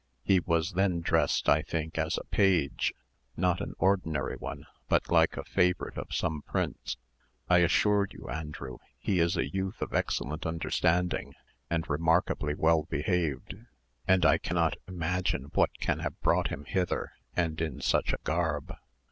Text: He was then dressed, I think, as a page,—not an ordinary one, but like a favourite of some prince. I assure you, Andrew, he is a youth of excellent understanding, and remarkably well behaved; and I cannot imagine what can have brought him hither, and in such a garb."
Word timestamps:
He 0.23 0.39
was 0.39 0.71
then 0.71 1.01
dressed, 1.01 1.47
I 1.47 1.61
think, 1.61 1.99
as 1.99 2.17
a 2.17 2.23
page,—not 2.23 3.61
an 3.61 3.75
ordinary 3.77 4.35
one, 4.35 4.65
but 4.89 5.11
like 5.11 5.37
a 5.37 5.43
favourite 5.43 5.95
of 5.95 6.11
some 6.11 6.41
prince. 6.41 6.97
I 7.47 7.59
assure 7.59 8.07
you, 8.09 8.27
Andrew, 8.27 8.79
he 8.97 9.19
is 9.19 9.37
a 9.37 9.47
youth 9.53 9.79
of 9.79 9.93
excellent 9.93 10.47
understanding, 10.47 11.35
and 11.69 11.87
remarkably 11.87 12.55
well 12.55 12.87
behaved; 12.89 13.53
and 14.07 14.25
I 14.25 14.39
cannot 14.39 14.75
imagine 14.87 15.51
what 15.53 15.69
can 15.79 15.99
have 15.99 16.19
brought 16.21 16.47
him 16.47 16.65
hither, 16.65 17.11
and 17.35 17.61
in 17.61 17.79
such 17.79 18.11
a 18.11 18.17
garb." 18.23 18.73